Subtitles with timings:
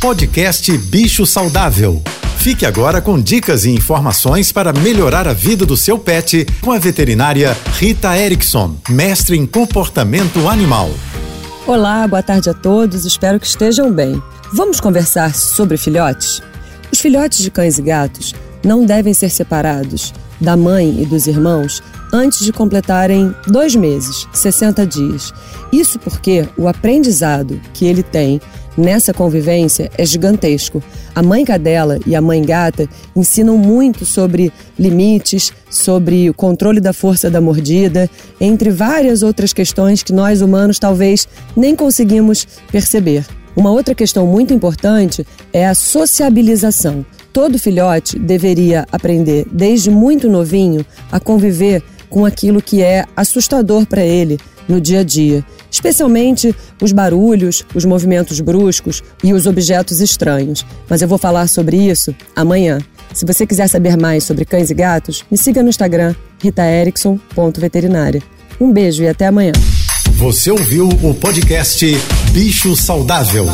[0.00, 2.02] Podcast Bicho Saudável.
[2.38, 6.78] Fique agora com dicas e informações para melhorar a vida do seu pet com a
[6.78, 10.88] veterinária Rita Erickson, mestre em comportamento animal.
[11.66, 14.22] Olá, boa tarde a todos, espero que estejam bem.
[14.54, 16.40] Vamos conversar sobre filhotes?
[16.90, 21.82] Os filhotes de cães e gatos não devem ser separados da mãe e dos irmãos
[22.10, 25.32] antes de completarem dois meses, 60 dias.
[25.70, 28.40] Isso porque o aprendizado que ele tem
[28.80, 30.82] nessa convivência é gigantesco.
[31.14, 36.92] A mãe cadela e a mãe gata ensinam muito sobre limites, sobre o controle da
[36.92, 38.08] força da mordida,
[38.40, 43.24] entre várias outras questões que nós humanos talvez nem conseguimos perceber.
[43.54, 47.04] Uma outra questão muito importante é a sociabilização.
[47.32, 54.04] Todo filhote deveria aprender, desde muito novinho, a conviver com aquilo que é assustador para
[54.04, 54.38] ele
[54.68, 60.66] no dia a dia, especialmente os barulhos, os movimentos bruscos e os objetos estranhos.
[60.88, 62.78] Mas eu vou falar sobre isso amanhã.
[63.14, 68.22] Se você quiser saber mais sobre cães e gatos, me siga no Instagram ritaerickson.veterinária.
[68.60, 69.52] Um beijo e até amanhã.
[70.12, 71.86] Você ouviu o podcast
[72.32, 73.46] Bicho Saudável.